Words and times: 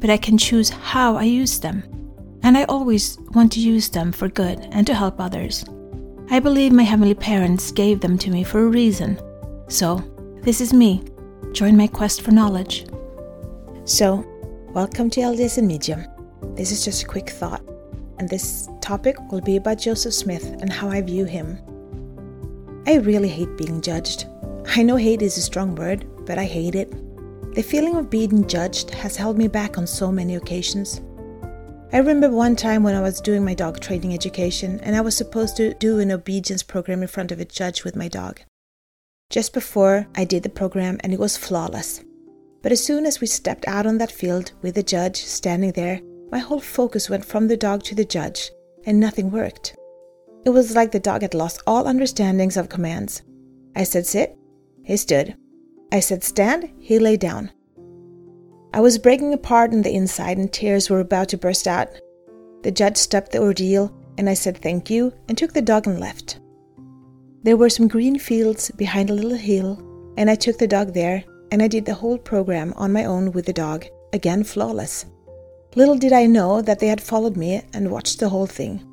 but 0.00 0.10
I 0.10 0.16
can 0.16 0.38
choose 0.38 0.70
how 0.70 1.16
I 1.16 1.24
use 1.24 1.58
them. 1.58 1.82
And 2.42 2.56
I 2.56 2.64
always 2.64 3.18
want 3.34 3.52
to 3.52 3.60
use 3.60 3.88
them 3.88 4.12
for 4.12 4.28
good 4.28 4.60
and 4.70 4.86
to 4.86 4.94
help 4.94 5.20
others. 5.20 5.64
I 6.30 6.40
believe 6.40 6.72
my 6.72 6.82
heavenly 6.82 7.14
parents 7.14 7.72
gave 7.72 8.00
them 8.00 8.18
to 8.18 8.30
me 8.30 8.44
for 8.44 8.60
a 8.60 8.68
reason. 8.68 9.20
So, 9.68 10.02
this 10.42 10.60
is 10.60 10.72
me. 10.72 11.02
Join 11.52 11.76
my 11.76 11.86
quest 11.86 12.22
for 12.22 12.30
knowledge. 12.30 12.86
So, 13.84 14.24
welcome 14.74 15.10
to 15.10 15.20
LDS 15.20 15.58
and 15.58 15.66
Medium. 15.66 16.04
This 16.54 16.70
is 16.70 16.84
just 16.84 17.02
a 17.02 17.06
quick 17.06 17.30
thought, 17.30 17.62
and 18.18 18.28
this 18.28 18.68
topic 18.80 19.16
will 19.32 19.40
be 19.40 19.56
about 19.56 19.78
Joseph 19.78 20.14
Smith 20.14 20.44
and 20.60 20.72
how 20.72 20.88
I 20.88 21.00
view 21.00 21.24
him. 21.24 21.58
I 22.86 22.96
really 22.96 23.28
hate 23.28 23.56
being 23.56 23.80
judged. 23.80 24.26
I 24.66 24.82
know 24.82 24.96
hate 24.96 25.22
is 25.22 25.38
a 25.38 25.42
strong 25.42 25.74
word, 25.74 26.06
but 26.26 26.38
I 26.38 26.44
hate 26.44 26.74
it. 26.74 26.92
The 27.58 27.64
feeling 27.64 27.96
of 27.96 28.08
being 28.08 28.46
judged 28.46 28.90
has 28.90 29.16
held 29.16 29.36
me 29.36 29.48
back 29.48 29.78
on 29.78 29.86
so 29.88 30.12
many 30.12 30.36
occasions. 30.36 31.00
I 31.92 31.98
remember 31.98 32.30
one 32.30 32.54
time 32.54 32.84
when 32.84 32.94
I 32.94 33.00
was 33.00 33.20
doing 33.20 33.44
my 33.44 33.54
dog 33.54 33.80
training 33.80 34.14
education 34.14 34.78
and 34.84 34.94
I 34.94 35.00
was 35.00 35.16
supposed 35.16 35.56
to 35.56 35.74
do 35.74 35.98
an 35.98 36.12
obedience 36.12 36.62
program 36.62 37.02
in 37.02 37.08
front 37.08 37.32
of 37.32 37.40
a 37.40 37.44
judge 37.44 37.82
with 37.82 37.96
my 37.96 38.06
dog. 38.06 38.42
Just 39.28 39.52
before 39.52 40.06
I 40.14 40.24
did 40.24 40.44
the 40.44 40.48
program 40.48 41.00
and 41.02 41.12
it 41.12 41.18
was 41.18 41.36
flawless. 41.36 42.04
But 42.62 42.70
as 42.70 42.84
soon 42.84 43.04
as 43.04 43.20
we 43.20 43.26
stepped 43.26 43.66
out 43.66 43.86
on 43.86 43.98
that 43.98 44.12
field 44.12 44.52
with 44.62 44.76
the 44.76 44.84
judge 44.84 45.16
standing 45.16 45.72
there, 45.72 46.00
my 46.30 46.38
whole 46.38 46.60
focus 46.60 47.10
went 47.10 47.24
from 47.24 47.48
the 47.48 47.56
dog 47.56 47.82
to 47.86 47.96
the 47.96 48.04
judge 48.04 48.52
and 48.86 49.00
nothing 49.00 49.32
worked. 49.32 49.74
It 50.44 50.50
was 50.50 50.76
like 50.76 50.92
the 50.92 51.00
dog 51.00 51.22
had 51.22 51.34
lost 51.34 51.64
all 51.66 51.88
understandings 51.88 52.56
of 52.56 52.68
commands. 52.68 53.22
I 53.74 53.82
said 53.82 54.06
sit, 54.06 54.38
he 54.84 54.96
stood. 54.96 55.36
I 55.90 56.00
said 56.00 56.22
stand, 56.22 56.70
he 56.78 56.98
lay 56.98 57.16
down. 57.16 57.50
I 58.74 58.80
was 58.80 58.98
breaking 58.98 59.32
apart 59.32 59.72
on 59.72 59.82
the 59.82 59.94
inside 59.94 60.36
and 60.36 60.52
tears 60.52 60.90
were 60.90 61.00
about 61.00 61.30
to 61.30 61.38
burst 61.38 61.66
out. 61.66 61.88
The 62.62 62.70
judge 62.70 62.98
stopped 62.98 63.32
the 63.32 63.40
ordeal 63.40 63.92
and 64.18 64.28
I 64.28 64.34
said 64.34 64.58
thank 64.58 64.90
you 64.90 65.14
and 65.28 65.38
took 65.38 65.54
the 65.54 65.62
dog 65.62 65.86
and 65.86 65.98
left. 65.98 66.40
There 67.42 67.56
were 67.56 67.70
some 67.70 67.88
green 67.88 68.18
fields 68.18 68.70
behind 68.72 69.08
a 69.08 69.14
little 69.14 69.36
hill 69.36 69.82
and 70.18 70.28
I 70.28 70.34
took 70.34 70.58
the 70.58 70.66
dog 70.66 70.92
there 70.92 71.24
and 71.50 71.62
I 71.62 71.68
did 71.68 71.86
the 71.86 71.94
whole 71.94 72.18
program 72.18 72.74
on 72.76 72.92
my 72.92 73.04
own 73.04 73.32
with 73.32 73.46
the 73.46 73.54
dog, 73.54 73.86
again 74.12 74.44
flawless. 74.44 75.06
Little 75.74 75.96
did 75.96 76.12
I 76.12 76.26
know 76.26 76.60
that 76.60 76.80
they 76.80 76.88
had 76.88 77.00
followed 77.00 77.36
me 77.36 77.62
and 77.72 77.90
watched 77.90 78.20
the 78.20 78.28
whole 78.28 78.46
thing. 78.46 78.84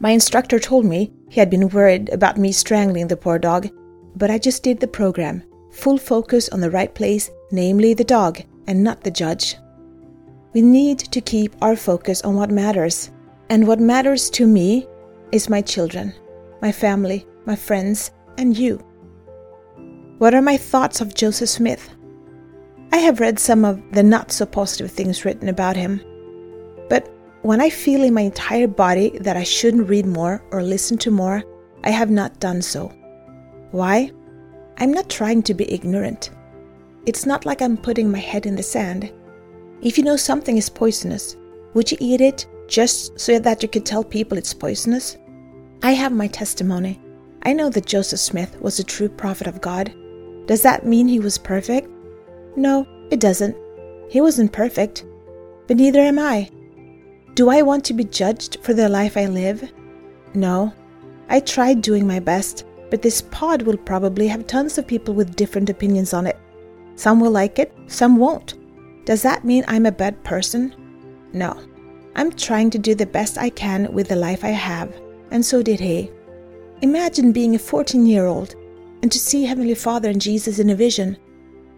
My 0.00 0.10
instructor 0.10 0.58
told 0.58 0.84
me 0.84 1.12
he 1.30 1.40
had 1.40 1.48
been 1.48 1.70
worried 1.70 2.10
about 2.10 2.36
me 2.36 2.52
strangling 2.52 3.08
the 3.08 3.16
poor 3.16 3.38
dog, 3.38 3.68
but 4.14 4.30
I 4.30 4.38
just 4.38 4.62
did 4.62 4.80
the 4.80 4.86
program 4.86 5.42
full 5.78 5.98
focus 5.98 6.48
on 6.48 6.60
the 6.60 6.70
right 6.70 6.92
place, 6.92 7.30
namely 7.52 7.94
the 7.94 8.04
dog, 8.04 8.40
and 8.66 8.82
not 8.82 9.02
the 9.02 9.10
judge. 9.10 9.56
We 10.52 10.60
need 10.60 10.98
to 10.98 11.20
keep 11.20 11.54
our 11.62 11.76
focus 11.76 12.22
on 12.22 12.34
what 12.34 12.50
matters, 12.50 13.10
and 13.48 13.66
what 13.66 13.78
matters 13.78 14.28
to 14.30 14.46
me 14.46 14.86
is 15.30 15.48
my 15.48 15.62
children, 15.62 16.12
my 16.60 16.72
family, 16.72 17.26
my 17.46 17.54
friends, 17.54 18.10
and 18.38 18.58
you. 18.58 18.76
What 20.18 20.34
are 20.34 20.42
my 20.42 20.56
thoughts 20.56 21.00
of 21.00 21.14
Joseph 21.14 21.48
Smith? 21.48 21.90
I 22.92 22.96
have 22.96 23.20
read 23.20 23.38
some 23.38 23.64
of 23.64 23.80
the 23.92 24.02
not 24.02 24.32
so 24.32 24.46
positive 24.46 24.90
things 24.90 25.24
written 25.24 25.48
about 25.48 25.76
him, 25.76 26.00
but 26.88 27.08
when 27.42 27.60
I 27.60 27.70
feel 27.70 28.02
in 28.02 28.14
my 28.14 28.22
entire 28.22 28.66
body 28.66 29.16
that 29.20 29.36
I 29.36 29.44
shouldn't 29.44 29.88
read 29.88 30.06
more 30.06 30.42
or 30.50 30.62
listen 30.62 30.98
to 30.98 31.10
more, 31.12 31.44
I 31.84 31.90
have 31.90 32.10
not 32.10 32.40
done 32.40 32.62
so. 32.62 32.88
Why? 33.70 34.10
I'm 34.78 34.92
not 34.92 35.10
trying 35.10 35.42
to 35.42 35.54
be 35.54 35.70
ignorant. 35.72 36.30
It's 37.04 37.26
not 37.26 37.44
like 37.44 37.60
I'm 37.60 37.76
putting 37.76 38.10
my 38.10 38.18
head 38.18 38.46
in 38.46 38.54
the 38.54 38.62
sand. 38.62 39.12
If 39.82 39.98
you 39.98 40.04
know 40.04 40.16
something 40.16 40.56
is 40.56 40.68
poisonous, 40.68 41.36
would 41.74 41.90
you 41.90 41.98
eat 42.00 42.20
it 42.20 42.46
just 42.68 43.18
so 43.18 43.38
that 43.40 43.62
you 43.62 43.68
could 43.68 43.84
tell 43.84 44.04
people 44.04 44.38
it's 44.38 44.54
poisonous? 44.54 45.16
I 45.82 45.92
have 45.92 46.12
my 46.12 46.28
testimony. 46.28 47.00
I 47.42 47.52
know 47.52 47.70
that 47.70 47.86
Joseph 47.86 48.20
Smith 48.20 48.60
was 48.60 48.78
a 48.78 48.84
true 48.84 49.08
prophet 49.08 49.46
of 49.46 49.60
God. 49.60 49.92
Does 50.46 50.62
that 50.62 50.86
mean 50.86 51.08
he 51.08 51.18
was 51.18 51.38
perfect? 51.38 51.88
No, 52.56 52.86
it 53.10 53.20
doesn't. 53.20 53.56
He 54.10 54.20
wasn't 54.20 54.52
perfect, 54.52 55.04
but 55.66 55.76
neither 55.76 56.00
am 56.00 56.18
I. 56.18 56.50
Do 57.34 57.50
I 57.50 57.62
want 57.62 57.84
to 57.86 57.94
be 57.94 58.04
judged 58.04 58.58
for 58.62 58.74
the 58.74 58.88
life 58.88 59.16
I 59.16 59.26
live? 59.26 59.72
No. 60.34 60.72
I 61.28 61.40
tried 61.40 61.82
doing 61.82 62.06
my 62.06 62.20
best, 62.20 62.64
but 62.90 63.02
this 63.02 63.22
pod 63.22 63.62
will 63.62 63.76
probably 63.76 64.28
have 64.28 64.46
tons 64.46 64.78
of 64.78 64.86
people 64.86 65.14
with 65.14 65.36
different 65.36 65.70
opinions 65.70 66.12
on 66.14 66.26
it. 66.26 66.38
Some 66.96 67.20
will 67.20 67.30
like 67.30 67.58
it, 67.58 67.72
some 67.86 68.16
won't. 68.16 68.54
Does 69.04 69.22
that 69.22 69.44
mean 69.44 69.64
I'm 69.68 69.86
a 69.86 69.92
bad 69.92 70.22
person? 70.24 70.74
No. 71.32 71.58
I'm 72.16 72.32
trying 72.32 72.70
to 72.70 72.78
do 72.78 72.94
the 72.94 73.06
best 73.06 73.38
I 73.38 73.50
can 73.50 73.92
with 73.92 74.08
the 74.08 74.16
life 74.16 74.44
I 74.44 74.48
have, 74.48 74.92
and 75.30 75.44
so 75.44 75.62
did 75.62 75.80
he. 75.80 76.10
Imagine 76.82 77.32
being 77.32 77.54
a 77.54 77.58
14 77.58 78.06
year 78.06 78.26
old 78.26 78.54
and 79.02 79.10
to 79.12 79.18
see 79.18 79.44
Heavenly 79.44 79.74
Father 79.74 80.10
and 80.10 80.20
Jesus 80.20 80.58
in 80.58 80.70
a 80.70 80.74
vision. 80.74 81.16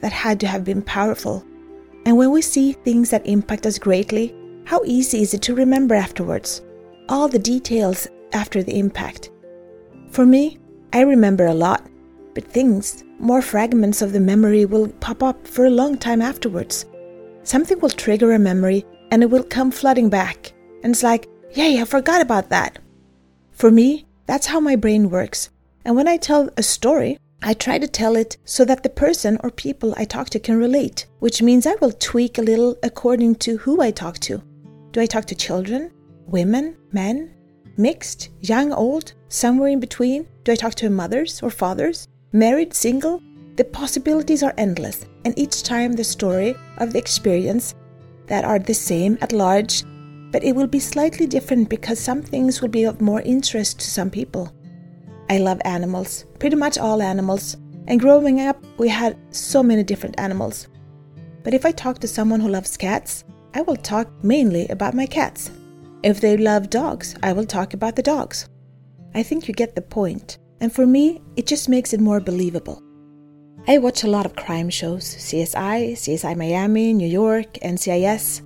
That 0.00 0.12
had 0.12 0.38
to 0.40 0.46
have 0.46 0.64
been 0.64 0.82
powerful. 0.82 1.44
And 2.04 2.16
when 2.18 2.30
we 2.30 2.42
see 2.42 2.72
things 2.72 3.10
that 3.10 3.26
impact 3.26 3.64
us 3.64 3.78
greatly, 3.78 4.34
how 4.66 4.82
easy 4.84 5.22
is 5.22 5.32
it 5.32 5.42
to 5.42 5.54
remember 5.54 5.94
afterwards? 5.94 6.62
All 7.08 7.28
the 7.28 7.38
details 7.38 8.06
after 8.32 8.62
the 8.62 8.78
impact. 8.78 9.30
For 10.10 10.26
me, 10.26 10.58
I 10.94 11.00
remember 11.00 11.44
a 11.46 11.54
lot, 11.54 11.84
but 12.34 12.44
things, 12.44 13.02
more 13.18 13.42
fragments 13.42 14.00
of 14.00 14.12
the 14.12 14.20
memory 14.20 14.64
will 14.64 14.86
pop 15.00 15.24
up 15.24 15.44
for 15.44 15.66
a 15.66 15.70
long 15.70 15.98
time 15.98 16.22
afterwards. 16.22 16.86
Something 17.42 17.80
will 17.80 17.90
trigger 17.90 18.32
a 18.32 18.38
memory 18.38 18.86
and 19.10 19.20
it 19.20 19.28
will 19.28 19.42
come 19.42 19.72
flooding 19.72 20.08
back. 20.08 20.52
And 20.84 20.92
it's 20.92 21.02
like, 21.02 21.28
yay, 21.52 21.80
I 21.80 21.84
forgot 21.84 22.20
about 22.20 22.50
that. 22.50 22.78
For 23.50 23.72
me, 23.72 24.06
that's 24.26 24.46
how 24.46 24.60
my 24.60 24.76
brain 24.76 25.10
works. 25.10 25.50
And 25.84 25.96
when 25.96 26.06
I 26.06 26.16
tell 26.16 26.48
a 26.56 26.62
story, 26.62 27.18
I 27.42 27.54
try 27.54 27.78
to 27.78 27.88
tell 27.88 28.14
it 28.14 28.36
so 28.44 28.64
that 28.64 28.84
the 28.84 28.88
person 28.88 29.36
or 29.42 29.50
people 29.50 29.94
I 29.96 30.04
talk 30.04 30.30
to 30.30 30.38
can 30.38 30.58
relate, 30.58 31.06
which 31.18 31.42
means 31.42 31.66
I 31.66 31.74
will 31.80 31.90
tweak 31.90 32.38
a 32.38 32.42
little 32.42 32.76
according 32.84 33.34
to 33.46 33.56
who 33.56 33.82
I 33.82 33.90
talk 33.90 34.20
to. 34.20 34.40
Do 34.92 35.00
I 35.00 35.06
talk 35.06 35.24
to 35.24 35.34
children, 35.34 35.90
women, 36.26 36.76
men, 36.92 37.34
mixed, 37.76 38.30
young, 38.40 38.72
old, 38.72 39.12
somewhere 39.28 39.68
in 39.68 39.80
between? 39.80 40.26
Do 40.44 40.52
I 40.52 40.56
talk 40.56 40.74
to 40.76 40.90
mothers 40.90 41.42
or 41.42 41.50
fathers? 41.50 42.08
Married, 42.32 42.74
single? 42.74 43.22
The 43.56 43.64
possibilities 43.64 44.42
are 44.42 44.54
endless, 44.58 45.06
and 45.24 45.38
each 45.38 45.62
time 45.62 45.92
the 45.92 46.04
story 46.04 46.56
of 46.78 46.92
the 46.92 46.98
experience 46.98 47.74
that 48.26 48.44
are 48.44 48.58
the 48.58 48.74
same 48.74 49.18
at 49.20 49.32
large, 49.32 49.84
but 50.32 50.42
it 50.42 50.56
will 50.56 50.66
be 50.66 50.80
slightly 50.80 51.26
different 51.26 51.68
because 51.68 52.00
some 52.00 52.22
things 52.22 52.60
will 52.60 52.68
be 52.68 52.84
of 52.84 53.00
more 53.00 53.20
interest 53.20 53.78
to 53.80 53.90
some 53.90 54.10
people. 54.10 54.52
I 55.30 55.38
love 55.38 55.60
animals, 55.64 56.24
pretty 56.38 56.56
much 56.56 56.78
all 56.78 57.00
animals, 57.00 57.56
and 57.86 58.00
growing 58.00 58.40
up, 58.40 58.62
we 58.78 58.88
had 58.88 59.16
so 59.30 59.62
many 59.62 59.82
different 59.82 60.18
animals. 60.18 60.68
But 61.42 61.54
if 61.54 61.64
I 61.64 61.72
talk 61.72 61.98
to 62.00 62.08
someone 62.08 62.40
who 62.40 62.48
loves 62.48 62.76
cats, 62.76 63.24
I 63.54 63.60
will 63.60 63.76
talk 63.76 64.08
mainly 64.24 64.66
about 64.68 64.94
my 64.94 65.06
cats. 65.06 65.50
If 66.04 66.20
they 66.20 66.36
love 66.36 66.68
dogs, 66.68 67.16
I 67.22 67.32
will 67.32 67.46
talk 67.46 67.72
about 67.72 67.96
the 67.96 68.02
dogs. 68.02 68.46
I 69.14 69.22
think 69.22 69.48
you 69.48 69.54
get 69.54 69.74
the 69.74 69.80
point, 69.80 70.36
and 70.60 70.70
for 70.70 70.86
me, 70.86 71.22
it 71.34 71.46
just 71.46 71.66
makes 71.66 71.94
it 71.94 72.00
more 72.00 72.20
believable. 72.20 72.82
I 73.66 73.78
watch 73.78 74.04
a 74.04 74.10
lot 74.10 74.26
of 74.26 74.36
crime 74.36 74.68
shows 74.68 75.02
CSI, 75.02 75.92
CSI 75.92 76.36
Miami, 76.36 76.92
New 76.92 77.08
York, 77.08 77.54
NCIS, 77.54 78.42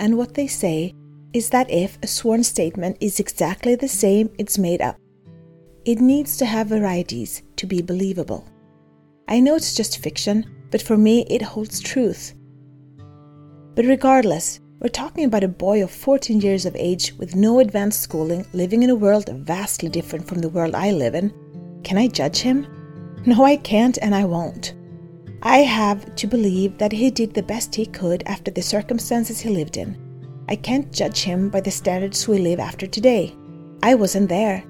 and 0.00 0.18
what 0.18 0.34
they 0.34 0.46
say 0.46 0.92
is 1.32 1.48
that 1.48 1.70
if 1.70 1.98
a 2.02 2.06
sworn 2.06 2.44
statement 2.44 2.98
is 3.00 3.20
exactly 3.20 3.74
the 3.74 3.88
same, 3.88 4.28
it's 4.36 4.58
made 4.58 4.82
up. 4.82 4.98
It 5.86 6.00
needs 6.00 6.36
to 6.36 6.44
have 6.44 6.66
varieties 6.66 7.42
to 7.56 7.66
be 7.66 7.80
believable. 7.80 8.46
I 9.28 9.40
know 9.40 9.56
it's 9.56 9.74
just 9.74 10.02
fiction, 10.02 10.44
but 10.70 10.82
for 10.82 10.98
me, 10.98 11.24
it 11.30 11.40
holds 11.40 11.80
truth. 11.80 12.34
But 13.74 13.86
regardless, 13.86 14.60
we're 14.80 14.88
talking 14.88 15.24
about 15.24 15.42
a 15.42 15.48
boy 15.48 15.82
of 15.82 15.90
14 15.90 16.40
years 16.40 16.64
of 16.64 16.76
age 16.76 17.12
with 17.18 17.34
no 17.34 17.58
advanced 17.58 18.00
schooling, 18.00 18.46
living 18.52 18.84
in 18.84 18.90
a 18.90 18.94
world 18.94 19.28
vastly 19.28 19.88
different 19.88 20.28
from 20.28 20.38
the 20.38 20.48
world 20.48 20.76
I 20.76 20.92
live 20.92 21.16
in. 21.16 21.32
Can 21.82 21.98
I 21.98 22.06
judge 22.06 22.38
him? 22.38 22.64
No, 23.26 23.44
I 23.44 23.56
can't 23.56 23.98
and 24.00 24.14
I 24.14 24.24
won't. 24.24 24.74
I 25.42 25.58
have 25.58 26.14
to 26.14 26.28
believe 26.28 26.78
that 26.78 26.92
he 26.92 27.10
did 27.10 27.34
the 27.34 27.42
best 27.42 27.74
he 27.74 27.86
could 27.86 28.22
after 28.26 28.52
the 28.52 28.62
circumstances 28.62 29.40
he 29.40 29.50
lived 29.50 29.76
in. 29.76 29.96
I 30.48 30.54
can't 30.54 30.92
judge 30.92 31.22
him 31.22 31.48
by 31.48 31.60
the 31.60 31.72
standards 31.72 32.28
we 32.28 32.38
live 32.38 32.60
after 32.60 32.86
today. 32.86 33.34
I 33.82 33.96
wasn't 33.96 34.28
there. 34.28 34.62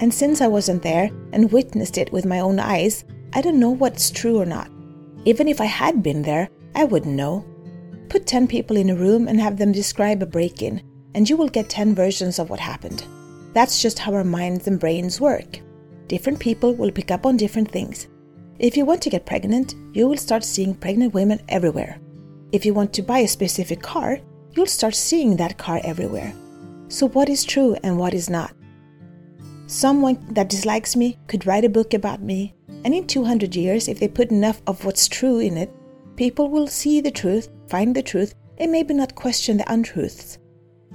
And 0.00 0.12
since 0.12 0.40
I 0.40 0.48
wasn't 0.48 0.82
there 0.82 1.08
and 1.32 1.52
witnessed 1.52 1.98
it 1.98 2.12
with 2.12 2.26
my 2.26 2.40
own 2.40 2.58
eyes, 2.58 3.04
I 3.32 3.40
don't 3.40 3.60
know 3.60 3.70
what's 3.70 4.10
true 4.10 4.40
or 4.40 4.46
not. 4.46 4.70
Even 5.24 5.46
if 5.46 5.60
I 5.60 5.66
had 5.66 6.02
been 6.02 6.22
there, 6.22 6.48
I 6.74 6.82
wouldn't 6.82 7.14
know. 7.14 7.44
Put 8.12 8.26
10 8.26 8.46
people 8.46 8.76
in 8.76 8.90
a 8.90 8.94
room 8.94 9.26
and 9.26 9.40
have 9.40 9.56
them 9.56 9.72
describe 9.72 10.20
a 10.22 10.26
break 10.26 10.60
in, 10.60 10.82
and 11.14 11.26
you 11.26 11.34
will 11.34 11.48
get 11.48 11.70
10 11.70 11.94
versions 11.94 12.38
of 12.38 12.50
what 12.50 12.60
happened. 12.60 13.06
That's 13.54 13.80
just 13.80 13.98
how 13.98 14.12
our 14.12 14.22
minds 14.22 14.66
and 14.66 14.78
brains 14.78 15.18
work. 15.18 15.60
Different 16.08 16.38
people 16.38 16.74
will 16.74 16.90
pick 16.90 17.10
up 17.10 17.24
on 17.24 17.38
different 17.38 17.70
things. 17.70 18.08
If 18.58 18.76
you 18.76 18.84
want 18.84 19.00
to 19.00 19.08
get 19.08 19.24
pregnant, 19.24 19.76
you 19.94 20.06
will 20.06 20.18
start 20.18 20.44
seeing 20.44 20.74
pregnant 20.74 21.14
women 21.14 21.40
everywhere. 21.48 22.00
If 22.52 22.66
you 22.66 22.74
want 22.74 22.92
to 22.92 23.02
buy 23.02 23.20
a 23.20 23.26
specific 23.26 23.80
car, 23.80 24.18
you'll 24.52 24.66
start 24.66 24.94
seeing 24.94 25.36
that 25.36 25.56
car 25.56 25.80
everywhere. 25.82 26.34
So, 26.88 27.08
what 27.08 27.30
is 27.30 27.44
true 27.44 27.78
and 27.82 27.96
what 27.96 28.12
is 28.12 28.28
not? 28.28 28.52
Someone 29.68 30.18
that 30.34 30.50
dislikes 30.50 30.96
me 30.96 31.16
could 31.28 31.46
write 31.46 31.64
a 31.64 31.70
book 31.70 31.94
about 31.94 32.20
me, 32.20 32.54
and 32.84 32.92
in 32.92 33.06
200 33.06 33.56
years, 33.56 33.88
if 33.88 33.98
they 33.98 34.06
put 34.06 34.30
enough 34.30 34.60
of 34.66 34.84
what's 34.84 35.08
true 35.08 35.38
in 35.38 35.56
it, 35.56 35.74
people 36.22 36.48
will 36.48 36.68
see 36.68 37.00
the 37.00 37.10
truth, 37.10 37.48
find 37.66 37.96
the 37.96 38.00
truth, 38.00 38.32
and 38.58 38.70
maybe 38.70 38.94
not 38.94 39.16
question 39.16 39.56
the 39.56 39.72
untruths. 39.72 40.38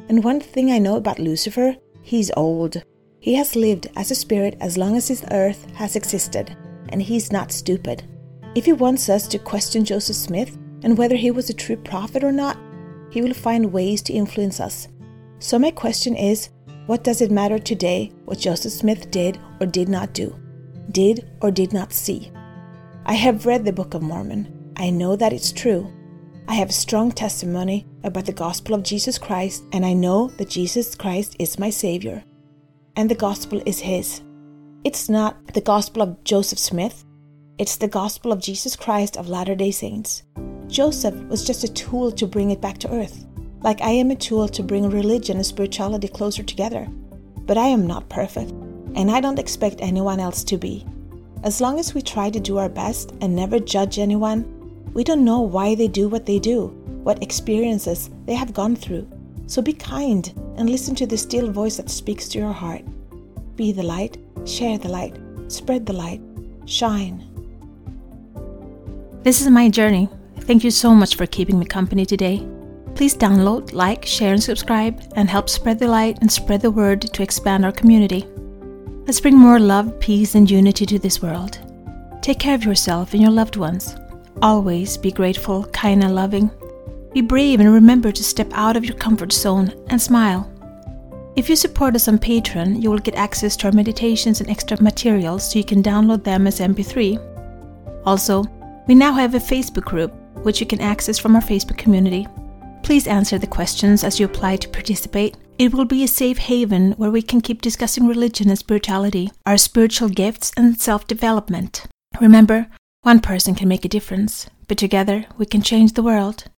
And 0.07 0.23
one 0.23 0.39
thing 0.39 0.71
I 0.71 0.79
know 0.79 0.95
about 0.95 1.19
Lucifer, 1.19 1.75
he's 2.01 2.31
old. 2.37 2.81
He 3.19 3.33
has 3.33 3.53
lived 3.53 3.87
as 3.97 4.09
a 4.09 4.15
spirit 4.15 4.55
as 4.61 4.77
long 4.77 4.95
as 4.95 5.09
this 5.09 5.25
earth 5.31 5.69
has 5.71 5.97
existed, 5.97 6.55
and 6.87 7.01
he's 7.01 7.29
not 7.29 7.51
stupid. 7.51 8.03
If 8.55 8.63
he 8.63 8.71
wants 8.71 9.09
us 9.09 9.27
to 9.27 9.37
question 9.37 9.83
Joseph 9.83 10.15
Smith 10.15 10.57
and 10.83 10.97
whether 10.97 11.17
he 11.17 11.31
was 11.31 11.49
a 11.49 11.53
true 11.53 11.75
prophet 11.75 12.23
or 12.23 12.31
not, 12.31 12.57
he 13.09 13.21
will 13.21 13.33
find 13.33 13.73
ways 13.73 14.01
to 14.03 14.13
influence 14.13 14.61
us. 14.61 14.87
So, 15.39 15.59
my 15.59 15.71
question 15.71 16.15
is 16.15 16.51
what 16.85 17.03
does 17.03 17.19
it 17.19 17.31
matter 17.31 17.59
today 17.59 18.13
what 18.23 18.39
Joseph 18.39 18.71
Smith 18.71 19.11
did 19.11 19.37
or 19.59 19.67
did 19.67 19.89
not 19.89 20.13
do, 20.13 20.33
did 20.93 21.29
or 21.41 21.51
did 21.51 21.73
not 21.73 21.91
see? 21.91 22.31
I 23.05 23.15
have 23.15 23.45
read 23.45 23.65
the 23.65 23.73
Book 23.73 23.93
of 23.93 24.01
Mormon. 24.01 24.56
I 24.77 24.89
know 24.89 25.15
that 25.17 25.33
it's 25.33 25.51
true. 25.51 25.91
I 26.47 26.53
have 26.53 26.69
a 26.69 26.73
strong 26.73 27.11
testimony 27.11 27.85
about 28.03 28.25
the 28.25 28.31
gospel 28.31 28.73
of 28.73 28.83
Jesus 28.83 29.17
Christ, 29.17 29.63
and 29.73 29.85
I 29.85 29.93
know 29.93 30.27
that 30.37 30.49
Jesus 30.49 30.95
Christ 30.95 31.35
is 31.39 31.59
my 31.59 31.69
Savior. 31.69 32.23
And 32.95 33.11
the 33.11 33.15
gospel 33.15 33.61
is 33.65 33.79
His. 33.79 34.21
It's 34.85 35.09
not 35.09 35.53
the 35.53 35.61
gospel 35.61 36.01
of 36.01 36.23
Joseph 36.23 36.59
Smith, 36.59 37.03
it's 37.57 37.75
the 37.75 37.87
gospel 37.87 38.31
of 38.31 38.39
Jesus 38.39 38.75
Christ 38.75 39.17
of 39.17 39.27
Latter 39.27 39.55
day 39.55 39.71
Saints. 39.71 40.23
Joseph 40.67 41.15
was 41.23 41.45
just 41.45 41.63
a 41.65 41.73
tool 41.73 42.11
to 42.11 42.27
bring 42.27 42.51
it 42.51 42.61
back 42.61 42.77
to 42.77 42.93
earth 42.93 43.25
like 43.61 43.81
I 43.81 43.89
am 43.89 44.11
a 44.11 44.15
tool 44.15 44.47
to 44.47 44.63
bring 44.63 44.89
religion 44.89 45.37
and 45.37 45.45
spirituality 45.45 46.07
closer 46.07 46.43
together. 46.43 46.87
But 47.45 47.57
I 47.57 47.67
am 47.67 47.87
not 47.87 48.09
perfect, 48.09 48.51
and 48.95 49.09
I 49.09 49.21
don't 49.21 49.39
expect 49.39 49.81
anyone 49.81 50.19
else 50.19 50.43
to 50.45 50.57
be. 50.57 50.85
As 51.43 51.61
long 51.61 51.79
as 51.79 51.93
we 51.93 52.01
try 52.01 52.29
to 52.29 52.39
do 52.39 52.57
our 52.57 52.69
best 52.69 53.13
and 53.21 53.35
never 53.35 53.59
judge 53.59 53.99
anyone, 53.99 54.56
we 54.97 55.03
don't 55.03 55.23
know 55.23 55.41
why 55.41 55.75
they 55.75 55.87
do 55.87 56.09
what 56.09 56.25
they 56.25 56.39
do, 56.39 56.69
what 57.03 57.21
experiences 57.21 58.09
they 58.25 58.33
have 58.33 58.51
gone 58.51 58.75
through. 58.75 59.07
So 59.45 59.61
be 59.61 59.71
kind 59.71 60.33
and 60.57 60.71
listen 60.71 60.95
to 60.95 61.05
the 61.05 61.15
still 61.15 61.51
voice 61.51 61.77
that 61.77 61.91
speaks 61.91 62.27
to 62.29 62.39
your 62.39 62.51
heart. 62.51 62.81
Be 63.55 63.71
the 63.71 63.83
light, 63.83 64.17
share 64.45 64.79
the 64.79 64.89
light, 64.89 65.15
spread 65.49 65.85
the 65.85 65.93
light, 65.93 66.19
shine. 66.65 67.23
This 69.21 69.39
is 69.39 69.51
my 69.51 69.69
journey. 69.69 70.09
Thank 70.39 70.63
you 70.63 70.71
so 70.71 70.95
much 70.95 71.15
for 71.15 71.27
keeping 71.27 71.59
me 71.59 71.65
company 71.67 72.03
today. 72.03 72.47
Please 72.95 73.15
download, 73.15 73.73
like, 73.73 74.03
share, 74.03 74.33
and 74.33 74.41
subscribe, 74.41 74.99
and 75.15 75.29
help 75.29 75.47
spread 75.47 75.77
the 75.77 75.87
light 75.87 76.17
and 76.21 76.31
spread 76.31 76.61
the 76.61 76.71
word 76.71 77.01
to 77.01 77.21
expand 77.21 77.65
our 77.65 77.71
community. 77.71 78.25
Let's 79.05 79.21
bring 79.21 79.37
more 79.37 79.59
love, 79.59 79.99
peace, 79.99 80.33
and 80.33 80.49
unity 80.49 80.87
to 80.87 80.97
this 80.97 81.21
world. 81.21 81.59
Take 82.23 82.39
care 82.39 82.55
of 82.55 82.63
yourself 82.63 83.13
and 83.13 83.21
your 83.21 83.29
loved 83.29 83.57
ones. 83.57 83.95
Always 84.41 84.97
be 84.97 85.11
grateful, 85.11 85.65
kind, 85.67 86.03
and 86.03 86.13
loving. 86.13 86.51
Be 87.13 87.21
brave 87.21 87.59
and 87.59 87.73
remember 87.73 88.11
to 88.11 88.23
step 88.23 88.49
out 88.53 88.77
of 88.77 88.85
your 88.85 88.95
comfort 88.97 89.33
zone 89.33 89.73
and 89.87 89.99
smile. 89.99 90.51
If 91.35 91.49
you 91.49 91.55
support 91.55 91.95
us 91.95 92.07
on 92.07 92.19
Patreon, 92.19 92.81
you 92.81 92.91
will 92.91 92.99
get 92.99 93.15
access 93.15 93.55
to 93.57 93.67
our 93.67 93.73
meditations 93.73 94.39
and 94.39 94.49
extra 94.49 94.81
materials 94.81 95.51
so 95.51 95.57
you 95.57 95.65
can 95.65 95.81
download 95.81 96.23
them 96.23 96.45
as 96.45 96.59
MP3. 96.59 97.19
Also, 98.05 98.43
we 98.87 98.93
now 98.93 99.13
have 99.13 99.33
a 99.33 99.39
Facebook 99.39 99.85
group 99.85 100.13
which 100.43 100.59
you 100.59 100.67
can 100.67 100.81
access 100.81 101.17
from 101.17 101.35
our 101.35 101.41
Facebook 101.41 101.77
community. 101.77 102.27
Please 102.83 103.07
answer 103.07 103.39
the 103.39 103.47
questions 103.47 104.03
as 104.03 104.19
you 104.19 104.27
apply 104.27 104.57
to 104.57 104.69
participate. 104.69 105.35
It 105.57 105.73
will 105.73 105.85
be 105.85 106.03
a 106.03 106.07
safe 106.07 106.37
haven 106.37 106.91
where 106.93 107.11
we 107.11 107.23
can 107.23 107.41
keep 107.41 107.63
discussing 107.63 108.07
religion 108.07 108.49
and 108.49 108.57
spirituality, 108.57 109.31
our 109.47 109.57
spiritual 109.57 110.09
gifts, 110.09 110.51
and 110.55 110.79
self 110.79 111.07
development. 111.07 111.85
Remember, 112.21 112.67
one 113.01 113.19
person 113.19 113.55
can 113.55 113.67
make 113.67 113.85
a 113.85 113.89
difference, 113.89 114.49
but 114.67 114.77
together 114.77 115.25
we 115.37 115.45
can 115.45 115.61
change 115.61 115.93
the 115.93 116.03
world. 116.03 116.43